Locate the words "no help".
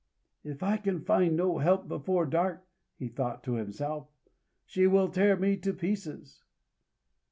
1.37-1.87